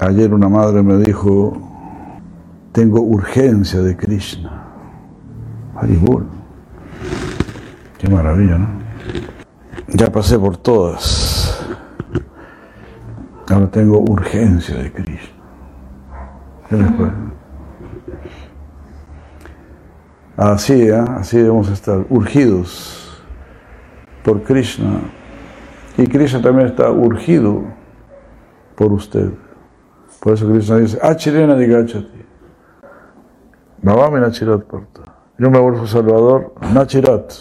Ayer 0.00 0.32
una 0.32 0.48
madre 0.48 0.80
me 0.82 0.96
dijo, 0.98 1.56
tengo 2.70 3.00
urgencia 3.00 3.80
de 3.80 3.96
Krishna. 3.96 4.62
Haribol. 5.74 6.24
Qué 7.98 8.08
maravilla, 8.08 8.58
¿no? 8.58 8.68
Ya 9.88 10.12
pasé 10.12 10.38
por 10.38 10.56
todas. 10.56 11.66
Ahora 13.50 13.66
tengo 13.70 13.98
urgencia 13.98 14.76
de 14.76 14.92
Krishna. 14.92 15.38
¿Qué 16.68 16.76
les 16.76 16.90
Así, 20.36 20.82
¿eh? 20.82 20.94
así 20.94 21.38
debemos 21.38 21.68
estar, 21.70 22.06
urgidos 22.08 23.20
por 24.22 24.44
Krishna. 24.44 25.00
Y 25.96 26.06
Krishna 26.06 26.40
también 26.40 26.68
está 26.68 26.88
urgido 26.92 27.64
por 28.76 28.92
usted. 28.92 29.32
Por 30.20 30.34
eso 30.34 30.48
Krishna 30.48 30.78
dice, 30.78 30.98
Achirena 31.00 31.54
digachati. 31.56 32.24
Navami 33.82 34.20
Nachirat 34.20 34.64
Parta. 34.64 35.14
Yo 35.38 35.50
me 35.50 35.58
vuelvo 35.58 35.86
Salvador, 35.86 36.54
Nachirat. 36.72 37.32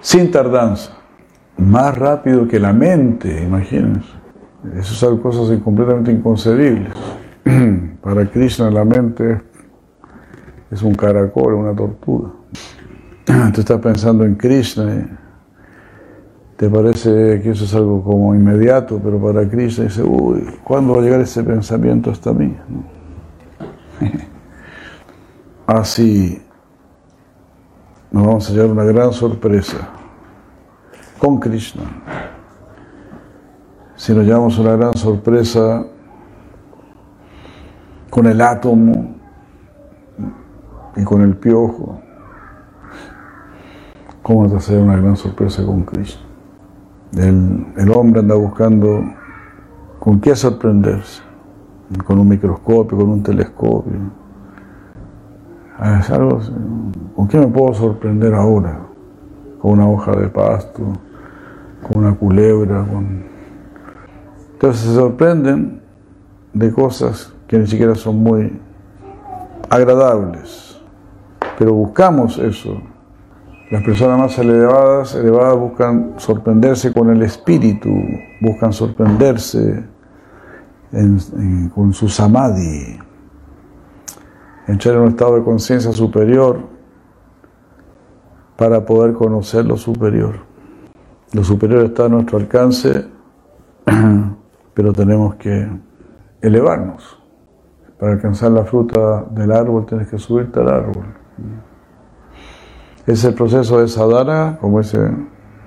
Sin 0.00 0.30
tardanza. 0.30 0.92
Más 1.58 1.96
rápido 1.96 2.46
que 2.46 2.58
la 2.58 2.72
mente, 2.72 3.42
imagínense. 3.42 4.08
Esas 4.74 4.96
son 4.96 5.18
cosas 5.18 5.56
completamente 5.60 6.10
inconcebibles. 6.10 6.92
Para 8.02 8.28
Krishna 8.30 8.70
la 8.70 8.84
mente 8.84 9.40
es 10.70 10.82
un 10.82 10.94
caracol, 10.94 11.54
una 11.54 11.74
tortuga. 11.74 12.32
Tú 13.54 13.60
estás 13.60 13.80
pensando 13.80 14.24
en 14.24 14.34
Krishna, 14.34 15.18
te 16.56 16.70
parece 16.70 17.42
que 17.42 17.50
eso 17.50 17.64
es 17.64 17.74
algo 17.74 18.02
como 18.02 18.34
inmediato, 18.34 18.98
pero 19.02 19.20
para 19.20 19.46
Krishna 19.48 19.84
dice, 19.84 20.02
uy, 20.02 20.42
¿cuándo 20.64 20.94
va 20.94 21.00
a 21.00 21.02
llegar 21.02 21.20
ese 21.20 21.44
pensamiento 21.44 22.10
hasta 22.10 22.32
mí? 22.32 22.56
Así 25.66 26.42
nos 28.10 28.26
vamos 28.26 28.48
a 28.48 28.52
llevar 28.54 28.70
una 28.70 28.84
gran 28.84 29.12
sorpresa 29.12 29.90
con 31.18 31.38
Krishna. 31.38 31.82
Si 33.96 34.14
nos 34.14 34.24
llevamos 34.24 34.58
una 34.58 34.76
gran 34.76 34.94
sorpresa 34.96 35.84
con 38.08 38.26
el 38.26 38.40
átomo 38.40 39.16
y 40.96 41.04
con 41.04 41.20
el 41.20 41.36
piojo, 41.36 42.00
¿cómo 44.22 44.44
nos 44.44 44.52
va 44.52 44.56
a 44.56 44.60
hacer 44.60 44.80
una 44.80 44.96
gran 44.96 45.16
sorpresa 45.16 45.62
con 45.66 45.82
Krishna? 45.82 46.35
El, 47.14 47.66
el 47.76 47.90
hombre 47.92 48.20
anda 48.20 48.34
buscando 48.34 49.04
con 49.98 50.20
qué 50.20 50.34
sorprenderse, 50.34 51.22
con 52.04 52.18
un 52.18 52.28
microscopio, 52.28 52.98
con 52.98 53.08
un 53.08 53.22
telescopio. 53.22 53.98
Ah, 55.78 56.00
algo, 56.10 56.40
¿Con 57.14 57.28
qué 57.28 57.38
me 57.38 57.48
puedo 57.48 57.74
sorprender 57.74 58.34
ahora? 58.34 58.80
Con 59.60 59.72
una 59.72 59.88
hoja 59.88 60.12
de 60.12 60.28
pasto, 60.28 60.82
con 61.82 62.04
una 62.04 62.14
culebra, 62.14 62.84
con... 62.84 63.24
Entonces 64.52 64.82
se 64.82 64.94
sorprenden 64.94 65.82
de 66.54 66.72
cosas 66.72 67.34
que 67.46 67.58
ni 67.58 67.66
siquiera 67.66 67.94
son 67.94 68.16
muy 68.16 68.58
agradables, 69.68 70.80
pero 71.58 71.74
buscamos 71.74 72.38
eso. 72.38 72.80
Las 73.68 73.82
personas 73.82 74.16
más 74.16 74.38
elevadas, 74.38 75.16
elevadas 75.16 75.58
buscan 75.58 76.14
sorprenderse 76.18 76.92
con 76.92 77.10
el 77.10 77.20
espíritu, 77.22 77.90
buscan 78.40 78.72
sorprenderse 78.72 79.84
con 81.74 81.92
su 81.92 82.08
samadhi, 82.08 82.96
entrar 84.68 84.94
en 84.94 85.00
un 85.00 85.08
estado 85.08 85.36
de 85.36 85.42
conciencia 85.42 85.90
superior 85.90 86.60
para 88.56 88.84
poder 88.84 89.14
conocer 89.14 89.64
lo 89.64 89.76
superior. 89.76 90.36
Lo 91.32 91.42
superior 91.42 91.86
está 91.86 92.04
a 92.04 92.08
nuestro 92.08 92.38
alcance, 92.38 93.04
pero 94.74 94.92
tenemos 94.92 95.34
que 95.34 95.68
elevarnos. 96.40 97.20
Para 97.98 98.12
alcanzar 98.12 98.52
la 98.52 98.64
fruta 98.64 99.24
del 99.24 99.50
árbol 99.50 99.86
tienes 99.86 100.08
que 100.08 100.18
subirte 100.18 100.60
al 100.60 100.68
árbol. 100.68 101.15
Es 103.06 103.22
el 103.24 103.34
proceso 103.34 103.80
de 103.80 103.86
sadhana, 103.86 104.58
como 104.60 104.80
dice 104.80 104.98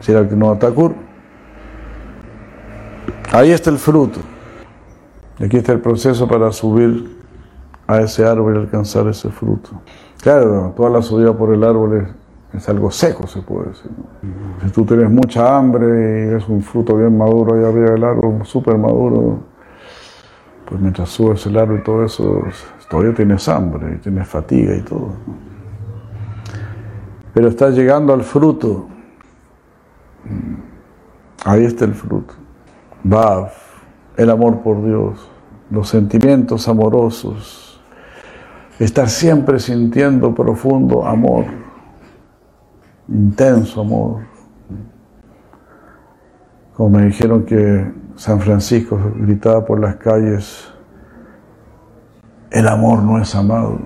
Siraktinova 0.00 0.56
Thakur. 0.58 0.94
Ahí 3.32 3.50
está 3.50 3.70
el 3.70 3.78
fruto. 3.78 4.20
Y 5.40 5.44
aquí 5.44 5.56
está 5.56 5.72
el 5.72 5.80
proceso 5.80 6.28
para 6.28 6.52
subir 6.52 7.18
a 7.88 8.00
ese 8.00 8.24
árbol 8.24 8.54
y 8.54 8.58
alcanzar 8.58 9.08
ese 9.08 9.30
fruto. 9.30 9.70
Claro, 10.22 10.72
toda 10.76 10.90
la 10.90 11.02
subida 11.02 11.36
por 11.36 11.52
el 11.52 11.64
árbol 11.64 12.06
es, 12.52 12.68
algo 12.68 12.90
seco, 12.92 13.26
se 13.26 13.42
puede 13.42 13.70
decir. 13.70 13.90
Si 14.64 14.70
tú 14.70 14.84
tienes 14.84 15.10
mucha 15.10 15.56
hambre 15.56 15.86
y 15.86 16.26
ves 16.30 16.48
un 16.48 16.62
fruto 16.62 16.96
bien 16.96 17.18
maduro 17.18 17.56
ahí 17.56 17.64
arriba 17.64 17.90
del 17.90 18.04
árbol, 18.04 18.46
súper 18.46 18.78
maduro, 18.78 19.40
pues 20.66 20.80
mientras 20.80 21.08
subes 21.08 21.44
el 21.46 21.58
árbol 21.58 21.80
y 21.80 21.82
todo 21.82 22.04
eso, 22.04 22.42
todavía 22.88 23.12
tienes 23.12 23.48
hambre 23.48 23.96
y 23.96 23.98
tienes 23.98 24.28
fatiga 24.28 24.76
y 24.76 24.82
todo. 24.82 25.10
Pero 27.34 27.48
estás 27.48 27.74
llegando 27.74 28.14
al 28.14 28.22
fruto. 28.22 28.86
Ahí 31.44 31.64
está 31.64 31.84
el 31.84 31.94
fruto. 31.94 32.34
Bhav, 33.02 33.50
el 34.16 34.30
amor 34.30 34.62
por 34.62 34.82
Dios, 34.82 35.28
los 35.68 35.88
sentimientos 35.88 36.68
amorosos, 36.68 37.80
estar 38.78 39.10
siempre 39.10 39.58
sintiendo 39.58 40.34
profundo 40.34 41.04
amor, 41.04 41.44
intenso 43.08 43.82
amor. 43.82 44.22
Como 46.76 46.98
me 46.98 47.06
dijeron 47.06 47.44
que 47.44 47.92
San 48.16 48.40
Francisco 48.40 48.98
gritaba 49.16 49.64
por 49.64 49.80
las 49.80 49.96
calles, 49.96 50.72
el 52.50 52.68
amor 52.68 53.02
no 53.02 53.20
es 53.20 53.34
amado, 53.34 53.78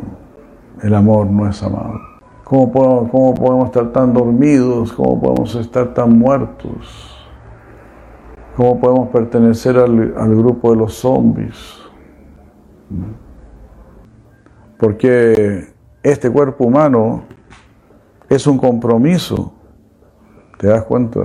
el 0.83 0.95
amor 0.95 1.27
no 1.27 1.49
es 1.49 1.63
amado. 1.63 2.18
¿Cómo 2.49 2.73
podemos, 2.73 3.11
cómo 3.11 3.35
podemos 3.35 3.67
estar 3.67 3.93
tan 3.93 4.15
dormidos? 4.15 4.93
¿Cómo 4.95 5.21
podemos 5.21 5.55
estar 5.55 5.93
tan 5.93 6.19
muertos? 6.19 7.15
¿Cómo 8.57 8.81
podemos 8.81 9.09
pertenecer 9.11 9.77
al, 9.77 10.15
al 10.17 10.35
grupo 10.35 10.71
de 10.71 10.77
los 10.79 10.95
zombies? 10.95 11.79
Porque 14.79 15.75
este 16.03 16.31
cuerpo 16.31 16.65
humano 16.65 17.25
es 18.31 18.47
un 18.47 18.57
compromiso. 18.57 19.53
¿Te 20.59 20.69
das 20.69 20.85
cuenta? 20.85 21.21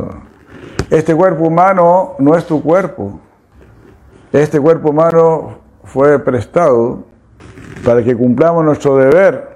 Este 0.90 1.16
cuerpo 1.16 1.46
humano 1.46 2.16
no 2.20 2.36
es 2.36 2.46
tu 2.46 2.62
cuerpo. 2.62 3.22
Este 4.34 4.60
cuerpo 4.60 4.90
humano 4.90 5.60
fue 5.86 6.20
prestado 6.20 7.06
para 7.86 8.04
que 8.04 8.14
cumplamos 8.14 8.66
nuestro 8.66 8.98
deber. 8.98 9.53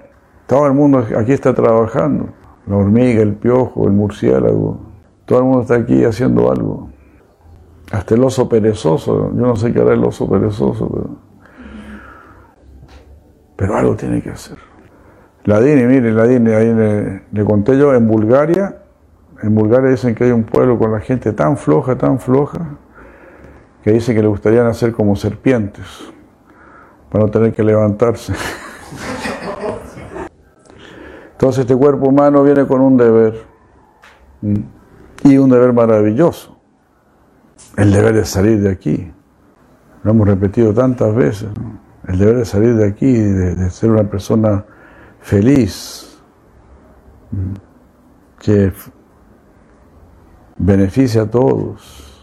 Todo 0.48 0.66
el 0.66 0.74
mundo 0.74 1.06
aquí 1.18 1.34
está 1.34 1.54
trabajando. 1.54 2.30
La 2.66 2.78
hormiga, 2.78 3.22
el 3.22 3.36
piojo, 3.36 3.86
el 3.86 3.94
murciélago. 3.94 4.80
Todo 5.26 5.40
el 5.40 5.46
mundo 5.46 5.62
está 5.62 5.76
aquí 5.76 6.04
haciendo 6.04 6.52
algo. 6.52 6.90
Hasta 7.92 8.16
el 8.16 8.24
oso 8.24 8.50
perezoso. 8.50 9.32
Yo 9.34 9.42
no 9.42 9.56
sé 9.56 9.72
qué 9.72 9.80
hará 9.80 9.94
el 9.94 10.04
oso 10.04 10.30
perezoso, 10.30 10.90
pero, 10.90 11.10
pero 13.56 13.76
algo 13.76 13.96
tiene 13.96 14.22
que 14.22 14.32
hacer. 14.32 14.58
La 15.44 15.62
Dini, 15.62 15.84
mire, 15.84 16.12
la 16.12 16.26
Dini, 16.26 16.52
ahí 16.52 16.74
le, 17.32 17.46
conté 17.46 17.78
yo 17.78 17.94
en 17.94 18.08
Bulgaria 18.08 18.76
en 19.42 19.54
Bulgaria 19.54 19.92
dicen 19.92 20.16
que 20.16 20.24
hay 20.24 20.32
un 20.32 20.44
pueblo 20.44 20.80
con 20.80 20.92
la 20.92 21.00
gente 21.00 21.32
tan 21.32 21.58
floja, 21.58 21.96
tan 21.96 22.20
floja, 22.20 22.78
que 23.84 23.92
dicen 23.92 24.16
que 24.16 24.22
le 24.22 24.28
gustaría 24.28 24.64
nacer 24.64 24.92
como 24.94 25.16
serpientes, 25.16 25.86
para 27.12 27.26
no 27.26 27.32
tener 27.32 27.54
que 27.54 27.64
levantarse. 27.64 28.34
Entonces 31.38 31.62
este 31.62 31.76
cuerpo 31.76 32.08
humano 32.08 32.42
viene 32.44 32.66
con 32.66 32.82
un 32.82 32.98
deber, 32.98 33.46
y 35.24 35.38
un 35.38 35.52
deber 35.52 35.72
maravilloso, 35.72 36.58
el 37.76 37.92
deber 37.92 38.16
de 38.16 38.26
salir 38.26 38.60
de 38.60 38.72
aquí. 38.72 39.14
Lo 40.02 40.12
hemos 40.12 40.28
repetido 40.28 40.74
tantas 40.74 41.14
veces, 41.14 41.50
el 42.08 42.18
deber 42.18 42.38
de 42.38 42.46
salir 42.46 42.76
de 42.76 42.88
aquí, 42.88 43.14
de, 43.14 43.54
de 43.54 43.70
ser 43.70 43.92
una 43.92 44.10
persona 44.10 44.66
feliz, 45.20 46.20
que 48.40 48.74
beneficia 50.58 51.22
a 51.22 51.30
todos. 51.30 52.17